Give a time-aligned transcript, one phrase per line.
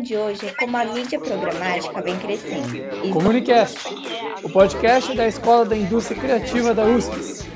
[0.00, 3.10] de hoje é como a mídia programática vem crescendo.
[3.12, 3.78] Comunicast,
[4.42, 7.46] o podcast da Escola da Indústria Criativa da USP.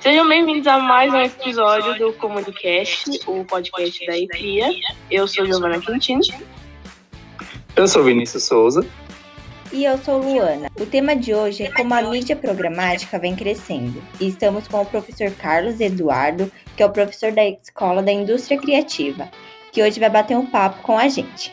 [0.00, 4.70] Sejam bem-vindos a mais um episódio do Comunicast, o podcast da ICRIA.
[5.10, 6.22] Eu sou Giovana Quintino.
[7.74, 8.86] Eu sou Vinícius Souza.
[9.72, 10.68] E eu sou Luana.
[10.80, 14.02] O tema de hoje é como a mídia programática vem crescendo.
[14.20, 18.58] E estamos com o professor Carlos Eduardo, que é o professor da Escola da Indústria
[18.58, 19.30] Criativa,
[19.72, 21.52] que hoje vai bater um papo com a gente.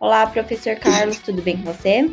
[0.00, 2.10] Olá, professor Carlos, tudo bem com você?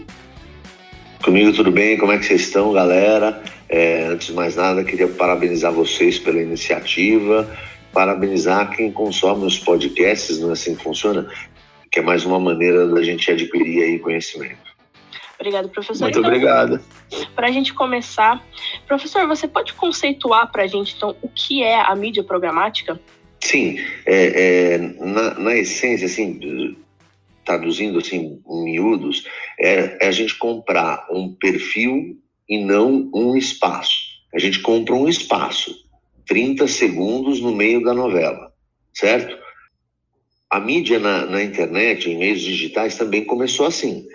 [1.23, 3.41] Comigo tudo bem, como é que vocês estão, galera?
[3.69, 7.49] É, antes de mais nada, queria parabenizar vocês pela iniciativa,
[7.93, 11.27] parabenizar quem consome os podcasts, não é assim que funciona?
[11.91, 14.75] Que é mais uma maneira da gente adquirir aí conhecimento.
[15.39, 16.03] Obrigado, professor.
[16.03, 16.79] Muito Então, obrigado.
[17.35, 18.41] Para a gente começar,
[18.87, 22.99] professor, você pode conceituar para a gente, então, o que é a mídia programática?
[23.45, 23.77] Sim,
[24.07, 26.75] é, é, na, na essência, assim,
[27.45, 29.23] traduzindo assim em miúdos,
[29.59, 33.93] é, é a gente comprar um perfil e não um espaço.
[34.33, 35.75] A gente compra um espaço,
[36.25, 38.51] 30 segundos no meio da novela,
[38.91, 39.37] certo?
[40.49, 44.07] A mídia na, na internet, em meios digitais, também começou assim.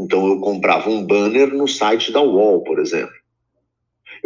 [0.00, 3.15] Então eu comprava um banner no site da UOL, por exemplo.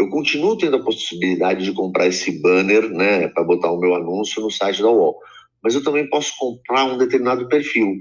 [0.00, 4.40] Eu continuo tendo a possibilidade de comprar esse banner, né, para botar o meu anúncio
[4.40, 5.18] no site da UOL.
[5.62, 7.98] Mas eu também posso comprar um determinado perfil.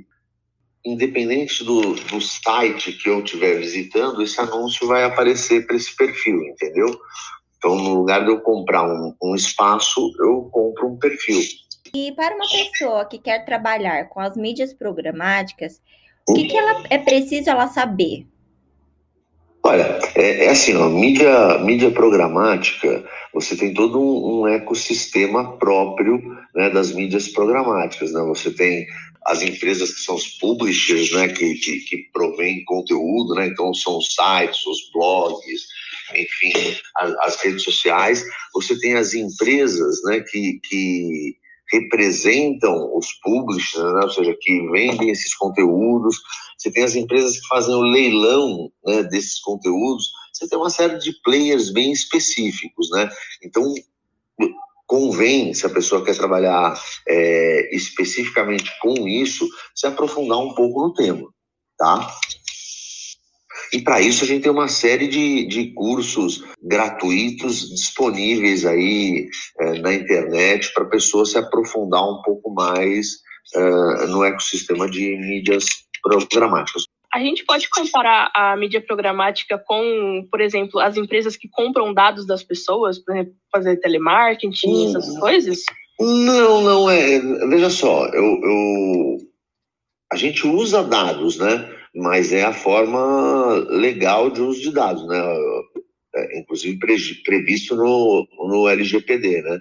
[0.85, 6.41] Independente do, do site que eu estiver visitando, esse anúncio vai aparecer para esse perfil,
[6.45, 6.97] entendeu?
[7.57, 11.41] Então, no lugar de eu comprar um, um espaço, eu compro um perfil.
[11.93, 15.81] E para uma pessoa que quer trabalhar com as mídias programáticas,
[16.29, 18.25] o que, que ela é preciso ela saber?
[19.63, 26.19] Olha, é, é assim, ó, mídia, mídia programática, você tem todo um, um ecossistema próprio
[26.55, 28.11] né, das mídias programáticas.
[28.11, 28.21] Né?
[28.21, 28.87] Você tem
[29.25, 32.09] as empresas que são os publishers, né, que, que, que
[32.65, 33.47] conteúdo, né?
[33.47, 35.67] então são os sites, os blogs,
[36.15, 38.23] enfim, as, as redes sociais.
[38.53, 41.35] Você tem as empresas né, que, que
[41.71, 44.01] representam os publishers, né?
[44.03, 46.17] ou seja, que vendem esses conteúdos.
[46.57, 50.09] Você tem as empresas que fazem o leilão né, desses conteúdos.
[50.33, 53.09] Você tem uma série de players bem específicos, né?
[53.43, 53.73] Então,
[54.87, 60.93] convém, se a pessoa quer trabalhar é, especificamente com isso, se aprofundar um pouco no
[60.93, 61.27] tema,
[61.77, 62.11] tá?
[63.73, 69.27] E para isso a gente tem uma série de, de cursos gratuitos disponíveis aí
[69.59, 73.17] é, na internet para a pessoa se aprofundar um pouco mais
[73.55, 75.65] é, no ecossistema de mídias
[76.29, 76.83] programáticas.
[77.13, 82.25] A gente pode comparar a mídia programática com, por exemplo, as empresas que compram dados
[82.27, 84.89] das pessoas, por exemplo, fazer telemarketing, Hum.
[84.89, 85.59] essas coisas?
[85.99, 87.19] Não, não é.
[87.49, 89.17] Veja só, eu, eu-
[90.13, 91.75] a gente usa dados, né?
[91.95, 95.17] Mas é a forma legal de uso de dados, né?
[96.15, 99.59] É, inclusive pre- previsto no, no LGPD, né?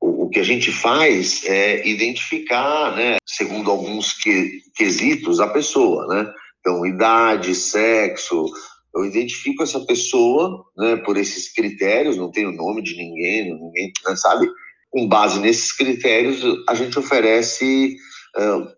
[0.00, 3.16] O, o que a gente faz é identificar, né?
[3.26, 6.32] Segundo alguns que- quesitos, a pessoa, né?
[6.60, 8.46] Então, idade, sexo.
[8.94, 10.96] Eu identifico essa pessoa, né?
[10.96, 12.16] Por esses critérios.
[12.16, 14.48] Não tem o nome de ninguém, ninguém né, sabe
[14.90, 17.96] com base nesses critérios, a gente oferece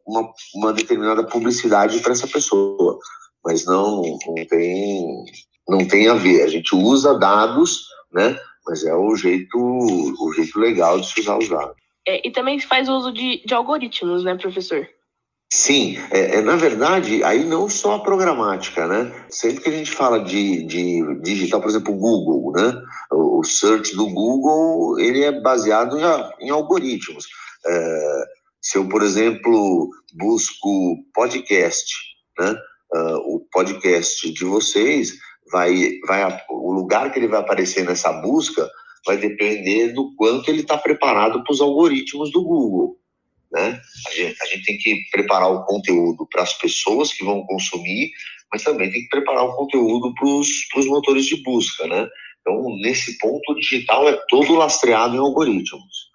[0.07, 2.99] uma, uma determinada publicidade para essa pessoa.
[3.45, 5.25] Mas não, não, tem,
[5.69, 6.43] não tem a ver.
[6.43, 8.39] A gente usa dados, né?
[8.67, 11.77] Mas é o jeito, o jeito legal de se usar os dados.
[12.07, 14.89] É, e também faz uso de, de algoritmos, né, professor?
[15.53, 19.13] Sim, é, é, na verdade, aí não só a programática, né?
[19.29, 22.83] Sempre que a gente fala de, de digital, por exemplo, o Google, né?
[23.13, 27.27] O, search do Google, ele é baseado em, em algoritmos.
[27.67, 28.25] É,
[28.63, 31.93] se eu, por exemplo, busco podcast,
[32.39, 32.55] né?
[32.95, 35.19] Ah, o podcast de vocês
[35.51, 38.71] vai, vai, o lugar que ele vai aparecer nessa busca
[39.05, 42.99] vai depender do quanto ele está preparado para os algoritmos do Google,
[43.51, 43.81] né?
[44.07, 48.13] A gente, a gente tem que preparar o conteúdo para as pessoas que vão consumir,
[48.53, 52.09] mas também tem que preparar o conteúdo para os motores de busca, né?
[52.41, 56.12] Então, nesse ponto, o digital é todo lastreado em algoritmos.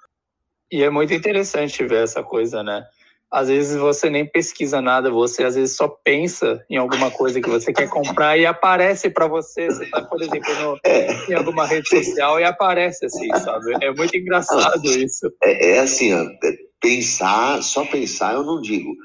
[0.71, 2.85] E é muito interessante ver essa coisa, né?
[3.29, 7.49] Às vezes você nem pesquisa nada, você às vezes só pensa em alguma coisa que
[7.49, 9.67] você quer comprar e aparece para você.
[9.67, 13.73] Você tá, por exemplo, no, É, em alguma rede social e aparece assim, sabe?
[13.81, 15.29] É muito engraçado isso.
[15.43, 18.95] é, é assim, ó, é pensar, só pensar eu não digo,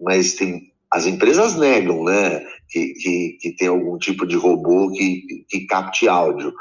[0.00, 5.22] mas tem, as empresas negam, né, que, que, que tem algum tipo de robô que,
[5.48, 6.52] que capte áudio.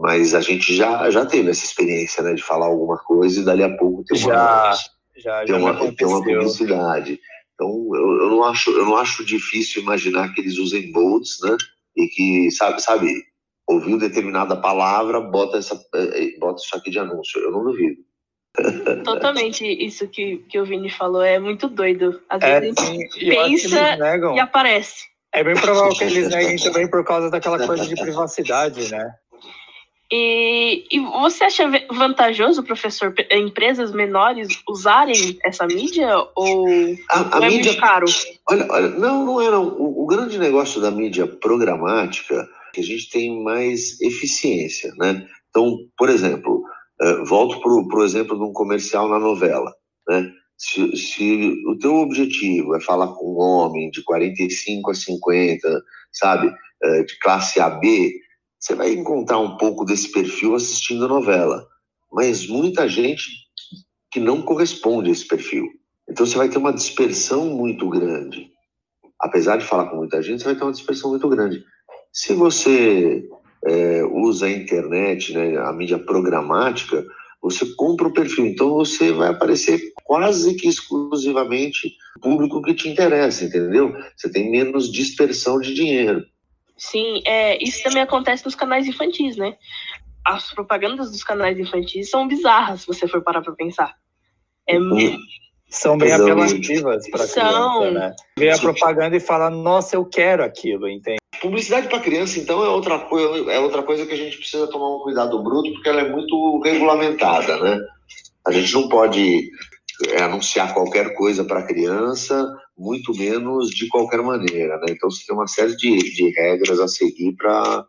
[0.00, 3.62] Mas a gente já, já teve essa experiência, né, de falar alguma coisa e dali
[3.62, 4.74] a pouco tem uma, Já,
[5.14, 7.20] já, tem já uma, tem uma publicidade.
[7.52, 11.54] Então, eu, eu, não acho, eu não acho difícil imaginar que eles usem bots, né?
[11.94, 13.12] E que, sabe, sabe,
[13.68, 17.38] ouviu determinada palavra, bota, essa, eh, eh, bota isso aqui de anúncio.
[17.38, 18.00] Eu não duvido.
[19.04, 22.22] Totalmente isso que, que o Vini falou, é muito doido.
[22.30, 23.98] Às é, vezes a gente pensa
[24.34, 25.10] e aparece.
[25.34, 29.14] É bem provável que eles neguem também por causa daquela coisa de privacidade, né?
[30.12, 36.66] E, e você acha vantajoso, professor, empresas menores usarem essa mídia ou,
[37.08, 38.06] a, a é mídia, muito caro?
[38.48, 39.68] Olha, olha, não, não é não.
[39.68, 45.24] O, o, grande negócio da mídia programática é que a gente tem mais eficiência, né?
[45.48, 46.64] Então, por exemplo,
[47.00, 49.72] uh, volto para o exemplo de um comercial na novela,
[50.08, 50.28] né?
[50.58, 56.48] Se, se, o teu objetivo é falar com um homem de 45 a 50, sabe,
[56.48, 58.12] uh, de classe AB,
[58.60, 61.66] você vai encontrar um pouco desse perfil assistindo a novela,
[62.12, 63.24] mas muita gente
[64.12, 65.66] que não corresponde a esse perfil.
[66.08, 68.50] Então você vai ter uma dispersão muito grande.
[69.18, 71.64] Apesar de falar com muita gente, você vai ter uma dispersão muito grande.
[72.12, 73.24] Se você
[73.66, 77.06] é, usa a internet, né, a mídia programática,
[77.40, 78.46] você compra o perfil.
[78.46, 83.94] Então você vai aparecer quase que exclusivamente público que te interessa, entendeu?
[84.16, 86.24] Você tem menos dispersão de dinheiro.
[86.80, 89.54] Sim, é, isso também acontece nos canais infantis, né?
[90.24, 93.94] As propagandas dos canais infantis são bizarras, se você for parar para pensar.
[94.66, 95.18] É, hum.
[95.68, 98.16] São bem apelativas para criança, né?
[98.38, 101.18] Vê a propaganda e fala, nossa, eu quero aquilo, entende?
[101.42, 104.96] Publicidade para criança, então, é outra, coisa, é outra coisa que a gente precisa tomar
[104.96, 107.78] um cuidado bruto, porque ela é muito regulamentada, né?
[108.46, 109.50] A gente não pode
[110.08, 112.50] é, anunciar qualquer coisa para criança,
[112.80, 114.86] muito menos de qualquer maneira, né?
[114.88, 117.84] Então você tem uma série de, de regras a seguir para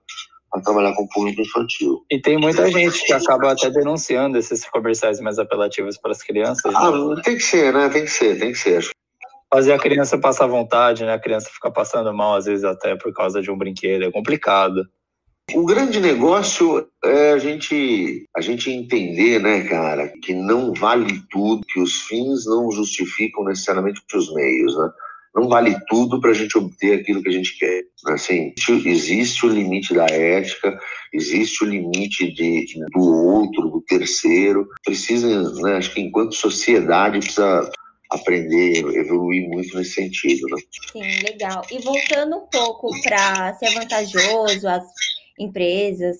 [0.65, 2.05] trabalhar com o público infantil.
[2.11, 6.75] E tem muita gente que acaba até denunciando esses comerciais mais apelativos para as crianças.
[6.75, 7.21] Ah, né?
[7.23, 7.87] tem que ser, né?
[7.87, 8.85] Tem que ser, tem que ser.
[9.53, 11.13] Fazer a criança passar vontade, né?
[11.13, 14.85] A criança fica passando mal, às vezes até por causa de um brinquedo, é complicado.
[15.53, 21.65] O grande negócio é a gente, a gente entender, né, cara, que não vale tudo,
[21.67, 24.89] que os fins não justificam necessariamente os meios, né?
[25.33, 27.83] Não vale tudo para a gente obter aquilo que a gente quer.
[28.07, 28.53] Assim,
[28.85, 30.77] existe o limite da ética,
[31.13, 34.67] existe o limite de, do outro, do terceiro.
[34.83, 37.69] Precisa, né, acho que enquanto sociedade precisa
[38.09, 40.61] aprender, evoluir muito nesse sentido, né?
[40.91, 41.61] Sim, legal.
[41.71, 44.83] E voltando um pouco para ser vantajoso as
[45.41, 46.17] empresas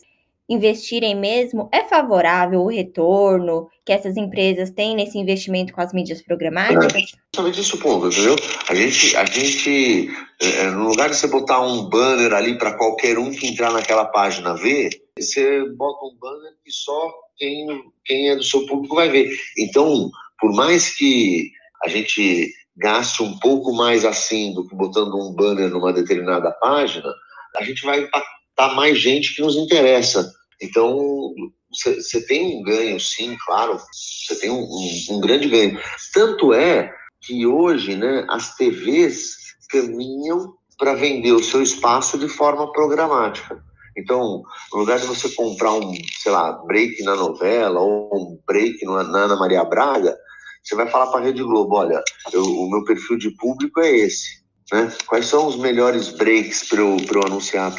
[0.50, 6.22] investirem mesmo, é favorável o retorno que essas empresas têm nesse investimento com as mídias
[6.22, 6.94] programáticas?
[6.94, 8.36] É, justamente esse ponto, entendeu?
[8.68, 10.10] A gente, a gente
[10.42, 14.06] é, no lugar de você botar um banner ali para qualquer um que entrar naquela
[14.06, 17.68] página ver, você bota um banner que só quem,
[18.04, 19.30] quem é do seu público vai ver.
[19.58, 20.10] Então,
[20.40, 21.50] por mais que
[21.84, 27.10] a gente gaste um pouco mais assim do que botando um banner numa determinada página,
[27.58, 30.32] a gente vai impactar tá mais gente que nos interessa.
[30.62, 31.34] Então,
[31.72, 33.80] você tem um ganho, sim, claro,
[34.28, 35.80] você tem um, um, um, grande ganho.
[36.14, 39.36] Tanto é que hoje, né, as TVs
[39.70, 43.64] caminham para vender o seu espaço de forma programática.
[43.98, 48.84] Então, no lugar de você comprar um, sei lá, break na novela ou um break
[48.86, 50.18] na Ana Maria Braga,
[50.64, 52.02] você vai falar para a Rede Globo, olha,
[52.32, 54.41] eu, o meu perfil de público é esse.
[54.72, 54.92] Né?
[55.06, 57.74] Quais são os melhores breaks para eu, eu anunciar?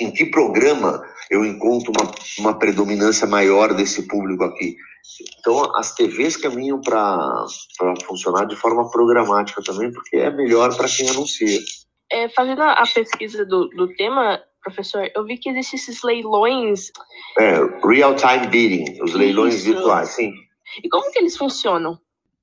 [0.00, 4.76] Em que programa eu encontro uma, uma predominância maior desse público aqui?
[5.38, 7.46] Então, as TVs caminham para
[8.04, 11.60] funcionar de forma programática também, porque é melhor para quem anuncia.
[12.10, 16.90] É, fazendo a pesquisa do, do tema, professor, eu vi que existem esses leilões.
[17.38, 17.54] É,
[17.86, 19.64] real-time bidding, os leilões Isso.
[19.64, 20.32] virtuais, sim.
[20.82, 21.98] E como que eles funcionam?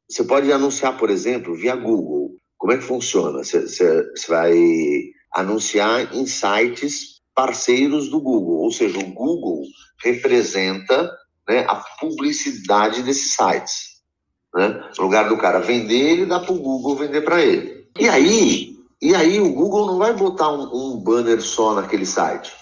[0.09, 2.37] Você pode anunciar, por exemplo, via Google.
[2.57, 3.43] Como é que funciona?
[3.43, 4.53] Você vai
[5.33, 9.63] anunciar em sites parceiros do Google, ou seja, o Google
[10.03, 11.11] representa
[11.47, 13.93] né, a publicidade desses sites.
[14.53, 14.83] Né?
[14.97, 17.87] No lugar do cara vender, ele dá para o Google vender para ele.
[17.99, 22.53] E aí, e aí o Google não vai botar um, um banner só naquele site.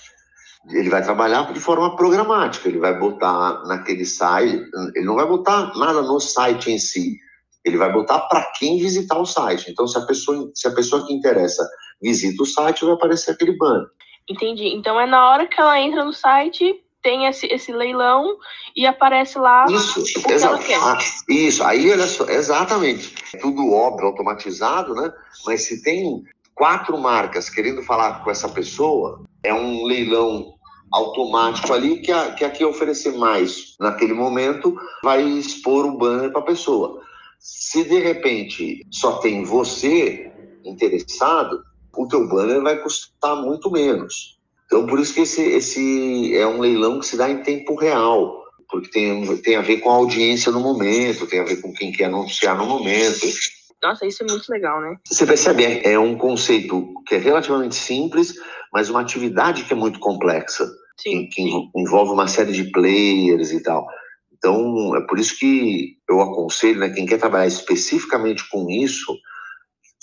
[0.69, 4.63] Ele vai trabalhar de forma programática, ele vai botar naquele site,
[4.95, 7.17] ele não vai botar nada no site em si,
[7.63, 9.71] ele vai botar para quem visitar o site.
[9.71, 11.67] Então, se a pessoa, se a pessoa que interessa
[12.01, 13.87] visita o site, vai aparecer aquele banner.
[14.29, 14.69] Entendi.
[14.69, 18.37] Então é na hora que ela entra no site, tem esse, esse leilão
[18.75, 20.79] e aparece lá isso, o que ela quer.
[20.79, 23.13] Ah, isso, aí olha só, exatamente.
[23.41, 25.11] Tudo óbvio, automatizado, né?
[25.45, 26.23] Mas se tem
[26.55, 30.53] quatro marcas querendo falar com essa pessoa, é um leilão
[30.91, 36.31] automático ali que a que, a que oferecer mais naquele momento vai expor o banner
[36.31, 37.01] para a pessoa.
[37.41, 40.31] Se de repente só tem você
[40.63, 41.63] interessado,
[41.97, 44.39] o teu banner vai custar muito menos.
[44.67, 48.45] Então, por isso que esse, esse é um leilão que se dá em tempo real,
[48.69, 51.91] porque tem, tem a ver com a audiência no momento, tem a ver com quem
[51.91, 53.27] quer anunciar no momento.
[53.83, 54.95] Nossa, isso é muito legal, né?
[55.07, 58.35] Você percebe, é um conceito que é relativamente simples,
[58.71, 61.25] mas uma atividade que é muito complexa, Sim.
[61.25, 63.87] que, que envolve uma série de players e tal.
[64.41, 69.15] Então, é por isso que eu aconselho, né, quem quer trabalhar especificamente com isso,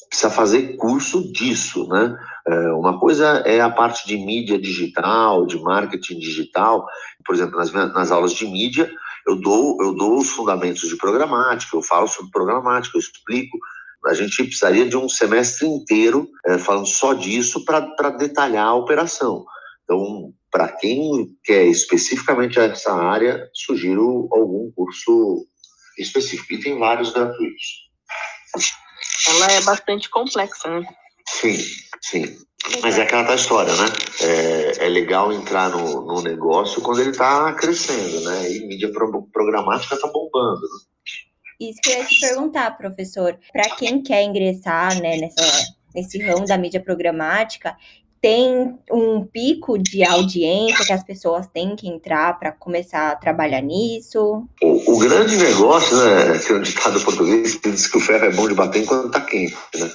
[0.08, 2.16] precisa fazer curso disso, né?
[2.46, 6.86] É, uma coisa é a parte de mídia digital, de marketing digital.
[7.26, 8.88] Por exemplo, nas, nas aulas de mídia,
[9.26, 13.58] eu dou, eu dou os fundamentos de programática, eu falo sobre programática, eu explico.
[14.06, 19.44] A gente precisaria de um semestre inteiro é, falando só disso para detalhar a operação.
[19.82, 25.46] Então, para quem quer especificamente essa área, sugiro algum curso
[25.98, 26.54] específico.
[26.54, 27.88] E tem vários gratuitos
[29.28, 30.86] ela é bastante complexa, né?
[31.26, 31.58] Sim,
[32.00, 32.38] sim.
[32.82, 33.86] Mas é aquela história, né?
[34.20, 38.52] É, é legal entrar no, no, negócio quando ele está crescendo, né?
[38.52, 38.90] E mídia
[39.32, 40.60] programática está bombando.
[40.60, 41.68] Né?
[41.68, 43.38] Isso que eu ia te perguntar, professor.
[43.52, 47.76] Para quem quer ingressar né, nessa, nesse ramo da mídia programática,
[48.20, 53.60] tem um pico de audiência que as pessoas têm que entrar para começar a trabalhar
[53.60, 54.44] nisso?
[54.62, 58.30] O, o, grande negócio, né, tem um ditado português que diz que o ferro é
[58.32, 59.90] bom de bater enquanto está quente, né?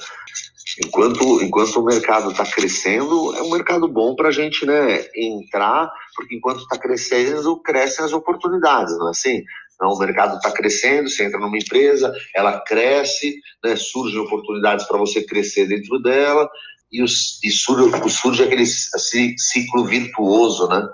[0.84, 5.88] Enquanto, enquanto o mercado está crescendo, é um mercado bom para a gente né, entrar,
[6.16, 9.44] porque enquanto está crescendo, crescem as oportunidades, não é assim?
[9.74, 14.98] Então, o mercado está crescendo, você entra numa empresa, ela cresce, né, surgem oportunidades para
[14.98, 16.48] você crescer dentro dela,
[16.94, 20.88] e, os, e surge, surge aquele ciclo virtuoso, né?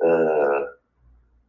[0.00, 0.64] Uh,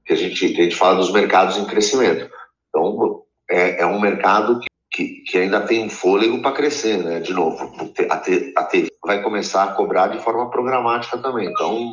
[0.05, 2.31] que, a gente, que a gente fala dos mercados em crescimento.
[2.69, 7.19] Então, é, é um mercado que, que, que ainda tem um fôlego para crescer, né?
[7.19, 7.71] De novo,
[8.09, 11.49] a, te, a TV vai começar a cobrar de forma programática também.
[11.49, 11.91] Então,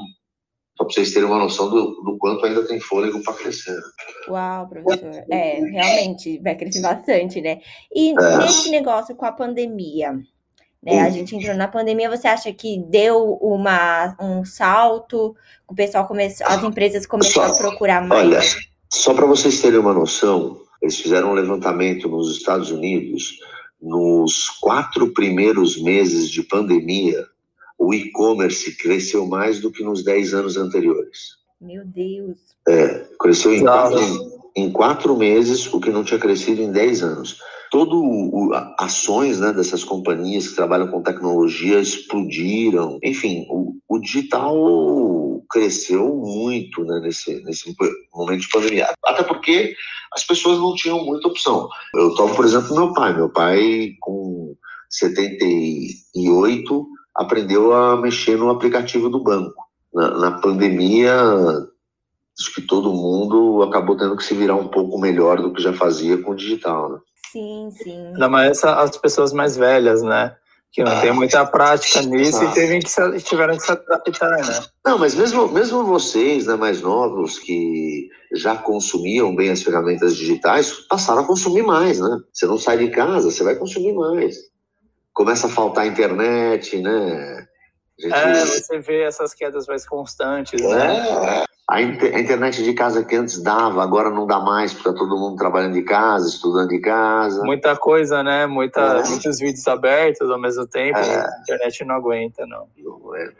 [0.79, 3.77] só para vocês terem uma noção do, do quanto ainda tem fôlego para crescer.
[4.29, 5.25] Uau, professor.
[5.29, 7.61] É, realmente vai crescer bastante, né?
[7.93, 8.39] E é.
[8.39, 10.15] nesse negócio com a pandemia,
[10.87, 11.00] né?
[11.00, 15.35] A gente entrou na pandemia, você acha que deu uma, um salto?
[15.66, 18.25] O pessoal começou, as empresas começaram a procurar mais?
[18.25, 18.40] Olha,
[18.93, 23.40] só para vocês terem uma noção, eles fizeram um levantamento nos Estados Unidos.
[23.83, 27.26] Nos quatro primeiros meses de pandemia,
[27.76, 31.37] o e-commerce cresceu mais do que nos dez anos anteriores.
[31.61, 32.38] Meu Deus!
[32.69, 34.00] É, cresceu em quatro,
[34.55, 37.40] em quatro meses o que não tinha crescido em dez anos
[37.71, 42.99] todo o, ações né, dessas companhias que trabalham com tecnologia explodiram.
[43.03, 47.75] Enfim, o, o digital cresceu muito né, nesse, nesse
[48.15, 48.89] momento de pandemia.
[49.05, 49.75] Até porque
[50.13, 51.69] as pessoas não tinham muita opção.
[51.95, 53.15] Eu tomo, por exemplo, meu pai.
[53.15, 54.57] Meu pai, com
[54.91, 59.65] 78, aprendeu a mexer no aplicativo do banco.
[59.93, 61.15] Na, na pandemia,
[62.39, 65.73] acho que todo mundo acabou tendo que se virar um pouco melhor do que já
[65.73, 66.91] fazia com o digital.
[66.91, 66.99] Né?
[67.30, 68.06] Sim, sim.
[68.09, 70.37] Ainda mais as pessoas mais velhas, né?
[70.73, 72.45] Que não ah, tem muita prática nisso ah.
[72.45, 74.61] e teve que se, tiveram que se adaptar, né?
[74.85, 80.73] Não, mas mesmo, mesmo vocês, né, mais novos, que já consumiam bem as ferramentas digitais,
[80.88, 82.18] passaram a consumir mais, né?
[82.33, 84.37] Você não sai de casa, você vai consumir mais.
[85.14, 87.47] Começa a faltar internet, né?
[87.99, 88.12] Gente...
[88.12, 91.09] É, você vê essas quedas mais constantes, né?
[91.09, 91.21] é.
[91.21, 91.45] né?
[91.69, 94.95] A, inter a, internet de casa que antes dava, agora não dá mais, porque tá
[94.95, 97.43] todo mundo trabalhando de casa, estudando de casa.
[97.43, 98.47] Muita coisa, né?
[98.47, 99.09] Muita, é.
[99.09, 101.17] Muitos vídeos abertos ao mesmo tempo, é.
[101.17, 102.69] a internet não aguenta, não.
[102.79, 103.33] não é.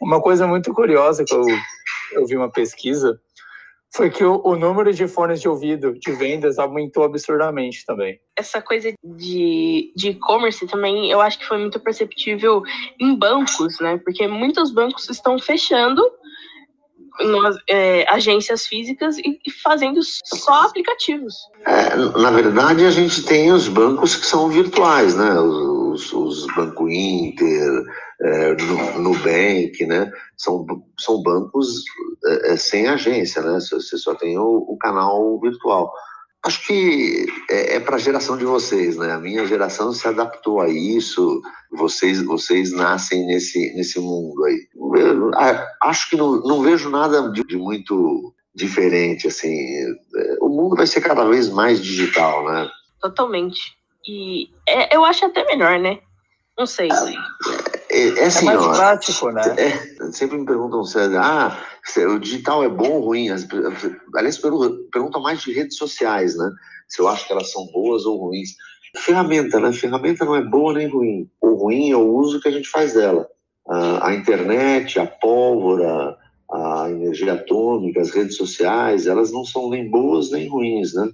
[0.00, 1.44] Uma coisa muito curiosa que eu,
[2.12, 3.20] eu vi uma pesquisa
[3.94, 8.18] foi que o, o, número de fones de ouvido de vendas aumentou absurdamente também.
[8.34, 12.62] Essa coisa de e-commerce também, eu acho que foi muito perceptível
[12.98, 14.00] em bancos, né?
[14.02, 16.02] Porque muitos bancos estão fechando
[17.20, 21.34] nas, é, agências físicas e fazendo só aplicativos.
[21.66, 25.38] É, na verdade, a gente tem os bancos que são virtuais, né?
[25.40, 27.84] Os, os Banco Inter,
[28.20, 28.56] é,
[28.98, 30.10] Nubank, né?
[30.36, 30.66] São,
[30.98, 31.84] são bancos
[32.24, 33.58] é, é, sem agência, né?
[33.60, 35.92] Você só tem o, o canal virtual.
[36.44, 39.12] Acho que é, é para a geração de vocês, né?
[39.12, 41.40] A minha geração se adaptou a isso.
[41.70, 44.68] Vocês, vocês nascem nesse, nesse mundo aí.
[44.74, 45.30] Eu,
[45.82, 49.54] acho que não, não vejo nada de, de muito diferente, assim.
[49.54, 52.68] É, o mundo vai ser cada vez mais digital, né?
[53.00, 53.76] Totalmente.
[54.06, 56.00] E é, eu acho até melhor, né?
[56.58, 56.88] Não sei.
[56.88, 59.42] é, é, assim, é mais ó, prático, né?
[59.58, 63.28] É, sempre me perguntam se ah, se o digital é bom ou ruim.
[64.14, 64.38] Aliás,
[64.90, 66.50] perguntam mais de redes sociais, né?
[66.88, 68.50] Se eu acho que elas são boas ou ruins.
[68.96, 69.72] Ferramenta, né?
[69.72, 71.30] Ferramenta não é boa nem ruim.
[71.40, 73.26] O ruim é o uso que a gente faz dela.
[73.68, 76.16] A, a internet, a pólvora,
[76.50, 81.10] a energia atômica, as redes sociais, elas não são nem boas nem ruins, né?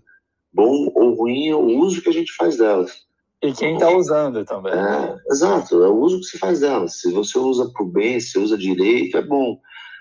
[0.53, 3.08] Bom ou ruim é o uso que a gente faz delas.
[3.43, 4.73] E quem está usando também.
[4.73, 7.01] É, exato, é o uso que se faz delas.
[7.01, 9.59] Se você usa para o bem, se usa direito, é bom.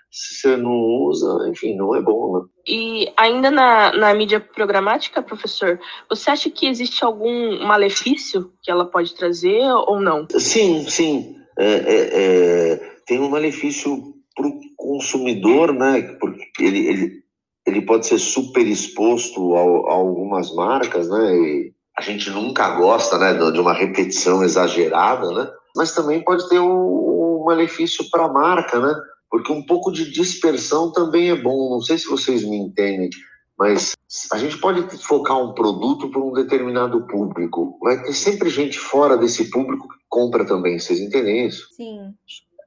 [0.10, 2.46] Se você não usa, enfim, não é bom, né?
[2.67, 5.79] E ainda na, na mídia programática, professor,
[6.10, 10.25] você acha que existe algum malefício que ela pode trazer ou não?
[10.32, 11.36] Sim, sim.
[11.60, 12.75] É, é, é,
[13.06, 16.01] tem um malefício para o consumidor, né?
[16.20, 17.24] Porque ele, ele,
[17.65, 21.36] ele pode ser super exposto a, a algumas marcas, né?
[21.36, 25.49] E a gente nunca gosta, né, de uma repetição exagerada, né?
[25.75, 28.95] Mas também pode ter um, um malefício para a marca, né?
[29.29, 31.71] Porque um pouco de dispersão também é bom.
[31.71, 33.09] Não sei se vocês me entendem,
[33.57, 33.95] mas
[34.31, 37.77] a gente pode focar um produto para um determinado público.
[37.81, 40.79] Vai ter sempre gente fora desse público que compra também.
[40.79, 41.67] Vocês entendem isso?
[41.75, 42.13] Sim.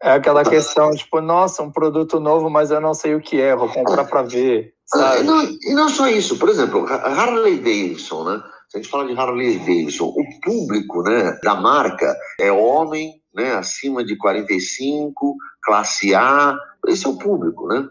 [0.03, 3.55] É aquela questão, tipo, nossa, um produto novo, mas eu não sei o que é,
[3.55, 5.19] vou comprar para ver, sabe?
[5.19, 8.43] Ah, e, não, e não só isso, por exemplo, Harley Davidson, né?
[8.71, 13.55] Se a gente fala de Harley Davidson, o público né, da marca é homem, né,
[13.55, 17.85] acima de 45, classe A, esse é o público, né?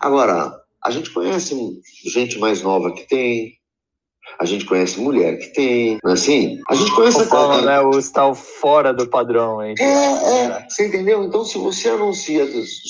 [0.00, 0.52] Agora,
[0.84, 1.54] a gente conhece
[2.04, 3.52] gente mais nova que tem,
[4.40, 7.24] a gente conhece mulher que tem, é assim, a gente conhece...
[7.26, 9.62] Fala, né, o tal fora do padrão.
[9.62, 9.76] Hein?
[9.78, 11.22] É, é, você entendeu?
[11.22, 12.44] Então, se você anuncia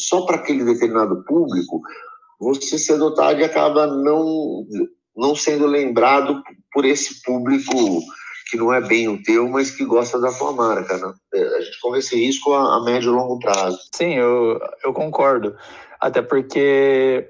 [0.09, 1.83] só para aquele determinado público,
[2.41, 4.67] você cedo ou tarde acaba não,
[5.17, 6.43] não sendo lembrado
[6.73, 8.03] por esse público
[8.51, 11.13] que não é bem o teu, mas que gosta da tua marca, né?
[11.35, 13.79] É, a gente corre esse risco a, a médio e longo prazo.
[13.95, 15.57] Sim, eu, eu concordo.
[16.01, 17.29] Até porque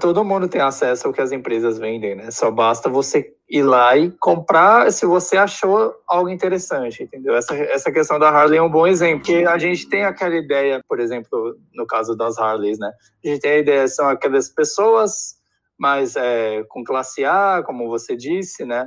[0.00, 2.30] todo mundo tem acesso ao que as empresas vendem, né?
[2.30, 7.34] Só basta você ir lá e comprar se você achou algo interessante, entendeu?
[7.34, 10.80] Essa, essa questão da Harley é um bom exemplo, porque a gente tem aquela ideia,
[10.88, 12.90] por exemplo, no caso das Harleys, né?
[13.24, 15.39] A gente tem a ideia, são aquelas pessoas
[15.80, 18.86] mais é, com classe A, como você disse, né?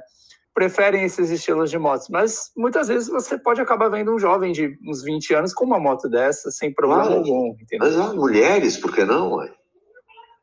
[0.54, 4.78] Preferem esses estilos de motos, mas muitas vezes você pode acabar vendo um jovem de
[4.88, 7.18] uns 20 anos com uma moto dessa, sem problema claro.
[7.18, 7.80] algum, entendeu?
[7.88, 9.52] Mas há mulheres, por que não, ué?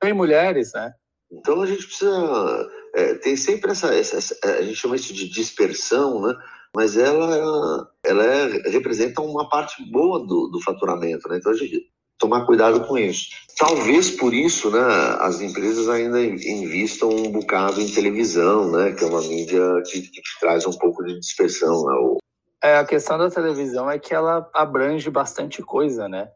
[0.00, 0.92] Tem mulheres, né?
[1.30, 2.68] Então a gente precisa.
[2.96, 6.34] É, tem sempre essa, essa, essa, A gente chama isso de dispersão, né?
[6.74, 11.36] Mas ela, ela é, representa uma parte boa do, do faturamento, né?
[11.36, 11.88] Então a gente
[12.20, 13.28] tomar cuidado com isso.
[13.58, 14.80] Talvez por isso, né,
[15.18, 20.22] as empresas ainda investam um bocado em televisão, né, que é uma mídia que, que
[20.38, 21.84] traz um pouco de dispersão.
[21.84, 22.18] Né?
[22.62, 26.28] É, a questão da televisão é que ela abrange bastante coisa, né?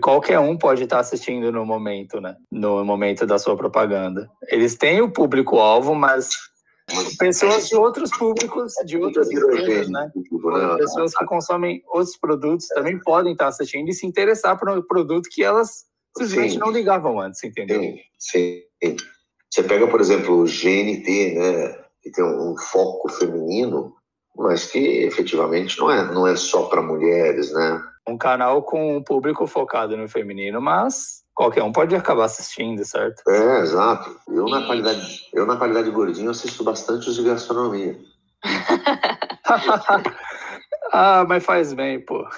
[0.00, 2.36] qualquer um pode estar assistindo no momento, né?
[2.50, 4.28] No momento da sua propaganda.
[4.48, 6.30] Eles têm o público-alvo, mas
[7.18, 10.10] pessoas de outros públicos, de outras empresas, né?
[10.78, 15.28] Pessoas que consomem outros produtos também podem estar assistindo e se interessar por um produto
[15.30, 15.84] que elas
[16.16, 17.80] simplesmente não ligavam antes, entendeu?
[17.80, 18.96] Sim, sim.
[19.50, 21.84] Você pega, por exemplo, o GNT, né?
[22.02, 23.94] Que tem um foco feminino,
[24.36, 27.82] mas que efetivamente não é, não é só para mulheres, né?
[28.10, 33.22] um canal com um público focado no feminino, mas qualquer um pode acabar assistindo, certo?
[33.26, 34.14] É, exato.
[34.28, 37.98] Eu na qualidade, eu na qualidade gordinho assisto bastante os de gastronomia.
[40.92, 42.28] ah, mas faz bem, pô.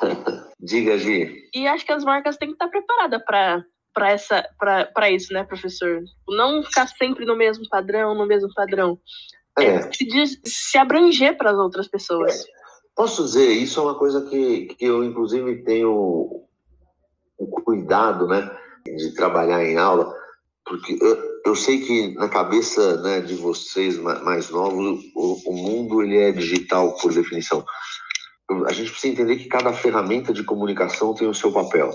[0.58, 1.50] Diga, Gi.
[1.54, 5.44] E acho que as marcas têm que estar preparadas para para essa para isso, né,
[5.44, 6.02] professor?
[6.26, 8.98] Não ficar sempre no mesmo padrão, no mesmo padrão.
[9.58, 9.64] É.
[9.64, 12.42] é se, se abranger para as outras pessoas.
[12.42, 12.44] É.
[12.94, 16.45] Posso dizer, isso é uma coisa que, que eu, inclusive, tenho
[17.38, 18.50] o cuidado né,
[18.84, 20.14] de trabalhar em aula,
[20.64, 26.02] porque eu, eu sei que na cabeça né, de vocês mais novos, o, o mundo
[26.02, 27.64] ele é digital por definição.
[28.66, 31.90] A gente precisa entender que cada ferramenta de comunicação tem o seu papel.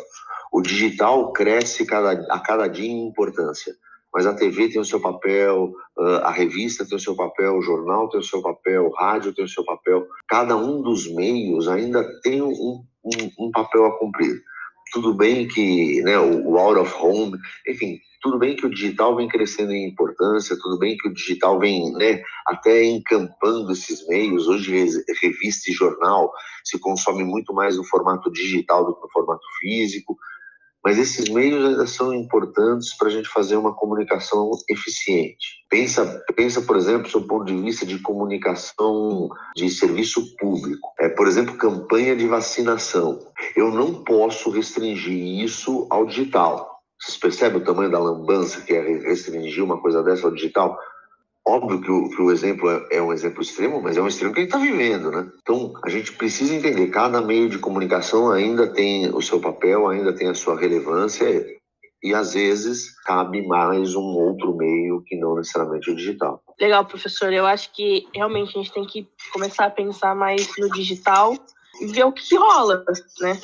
[0.52, 3.74] O digital cresce cada, a cada dia em importância
[4.14, 5.74] mas a TV tem o seu papel,
[6.24, 9.46] a revista tem o seu papel, o jornal tem o seu papel, o rádio tem
[9.46, 10.06] o seu papel.
[10.28, 14.44] Cada um dos meios ainda tem um, um, um papel a cumprir.
[14.92, 19.28] Tudo bem que né, o out of home, enfim, tudo bem que o digital vem
[19.28, 24.48] crescendo em importância, tudo bem que o digital vem né, até encampando esses meios.
[24.48, 24.72] Hoje,
[25.22, 26.32] revista e jornal
[26.64, 30.16] se consome muito mais no formato digital do que no formato físico.
[30.84, 35.62] Mas esses meios ainda são importantes para a gente fazer uma comunicação eficiente.
[35.70, 40.90] Pensa, pensa, por exemplo, do ponto de vista de comunicação de serviço público.
[41.00, 43.20] É, por exemplo, campanha de vacinação.
[43.56, 46.82] Eu não posso restringir isso ao digital.
[47.00, 50.78] Vocês percebem o tamanho da lambança que é restringir uma coisa dessa ao digital?
[51.48, 54.34] Óbvio que o, que o exemplo é, é, um exemplo extremo, mas é um extremo
[54.34, 55.28] que a gente está vivendo, né?
[55.42, 60.14] Então, a gente precisa entender, cada meio de comunicação ainda tem o seu papel, ainda
[60.14, 61.26] tem a sua relevância,
[62.04, 66.44] e às vezes cabe mais um outro meio que não necessariamente o digital.
[66.60, 67.32] Legal, professor.
[67.32, 71.36] Eu acho que realmente a gente tem que começar a pensar mais no digital
[71.80, 72.84] e ver o que rola,
[73.20, 73.40] né?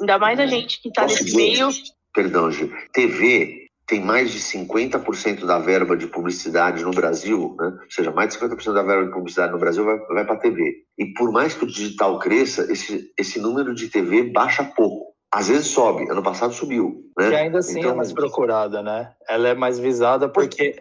[0.00, 0.48] Ainda mais a é.
[0.48, 1.68] gente que está nesse meio.
[2.12, 2.72] Perdão, Gil.
[2.92, 7.78] TV tem mais de 50% da verba de publicidade no Brasil, né?
[7.82, 10.38] ou seja, mais de 50% da verba de publicidade no Brasil vai, vai para a
[10.38, 10.84] TV.
[10.98, 15.12] E por mais que o digital cresça, esse, esse número de TV baixa pouco.
[15.30, 17.10] Às vezes sobe, ano passado subiu.
[17.18, 17.30] Né?
[17.30, 19.12] E ainda assim é então, é mais procurada, né?
[19.28, 20.76] Ela é mais visada porque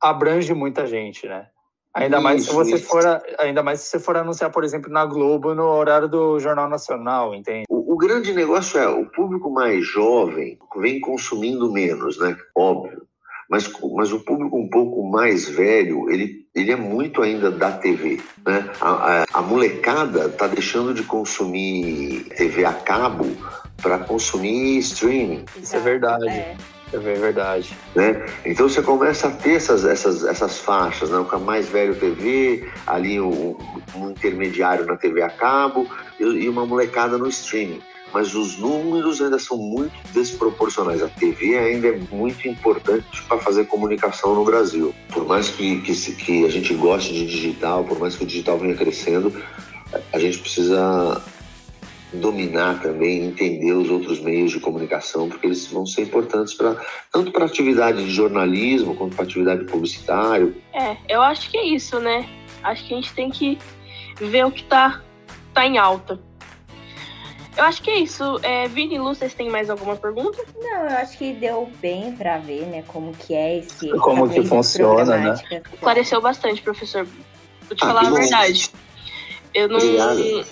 [0.00, 1.48] abrange muita gente, né?
[1.94, 2.84] Ainda mais se você isso.
[2.84, 3.02] for,
[3.38, 7.34] ainda mais se você for anunciar, por exemplo, na Globo no horário do Jornal Nacional,
[7.34, 7.64] entende?
[7.96, 12.36] O, grande negócio é o público mais jovem vem consumindo menos, né?
[12.54, 13.06] Óbvio.
[13.48, 18.20] Mas, mas o público um pouco mais velho, ele, ele é muito ainda da TV.
[18.46, 18.70] Né?
[18.82, 23.24] A, a, a molecada está deixando de consumir TV a cabo
[23.80, 25.46] para consumir streaming.
[25.56, 26.28] Isso é verdade.
[26.28, 26.54] É.
[26.96, 27.76] É verdade.
[27.94, 28.24] Né?
[28.44, 31.18] Então você começa a ter essas, essas, essas faixas, né?
[31.18, 33.56] o mais velho TV, ali um,
[33.94, 35.86] um intermediário na TV a cabo
[36.18, 37.82] e uma molecada no streaming.
[38.14, 41.02] Mas os números ainda são muito desproporcionais.
[41.02, 44.94] A TV ainda é muito importante para fazer comunicação no Brasil.
[45.12, 48.58] Por mais que, que, que a gente goste de digital, por mais que o digital
[48.58, 49.34] venha crescendo,
[50.12, 51.20] a gente precisa
[52.12, 56.76] dominar também, entender os outros meios de comunicação, porque eles vão ser importantes para
[57.12, 60.52] tanto para atividade de jornalismo quanto para atividade publicitária.
[60.72, 62.28] É, eu acho que é isso, né?
[62.62, 63.58] Acho que a gente tem que
[64.20, 65.02] ver o que está
[65.52, 66.20] tá em alta.
[67.56, 68.38] Eu acho que é isso.
[68.42, 70.44] É, Vini e Lu, vocês têm mais alguma pergunta?
[70.60, 73.88] Não, eu acho que deu bem para ver, né, como que é esse...
[73.98, 75.34] Como que funciona, né?
[75.72, 77.06] Esclareceu bastante, professor.
[77.66, 78.70] Vou te ah, falar a verdade.
[79.56, 79.78] Eu não,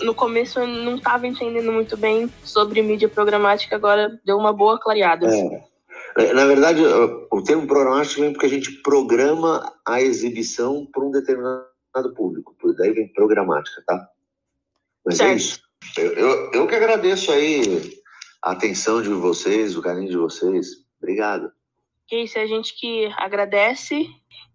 [0.03, 4.81] no começo eu não estava entendendo muito bem sobre mídia programática, agora deu uma boa
[4.81, 5.27] clareada.
[5.29, 5.65] É.
[6.17, 6.81] é na verdade,
[7.31, 11.69] o termo programático vem porque a gente programa a exibição para um determinado
[12.17, 12.57] público.
[12.59, 14.09] Por daí vem programática, tá?
[15.05, 15.33] Mas é certo.
[15.33, 15.61] é isso.
[15.99, 18.01] Eu, eu, eu que agradeço aí
[18.43, 20.67] a atenção de vocês, o carinho de vocês.
[20.97, 21.53] Obrigado.
[22.09, 24.07] Que isso, a gente que agradece.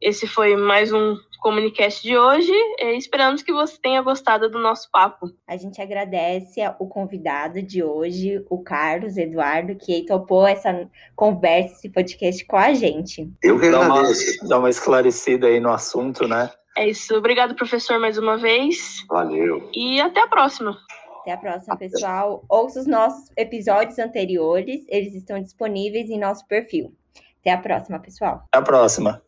[0.01, 2.52] Esse foi mais um Comunicast de hoje.
[2.97, 5.32] Esperamos que você tenha gostado do nosso papo.
[5.47, 11.89] A gente agradece o convidado de hoje, o Carlos Eduardo, que topou essa conversa, esse
[11.89, 13.32] podcast com a gente.
[13.41, 14.38] Eu que agradeço.
[14.39, 16.49] Dá uma, dá uma esclarecida aí no assunto, né?
[16.78, 17.15] É isso.
[17.15, 19.06] Obrigado, professor, mais uma vez.
[19.10, 19.69] Valeu.
[19.73, 20.78] E até a próxima.
[21.21, 22.43] Até a próxima, pessoal.
[22.49, 26.93] Ouça os nossos episódios anteriores, eles estão disponíveis em nosso perfil.
[27.41, 28.43] Até a próxima, pessoal.
[28.52, 29.21] Até a próxima.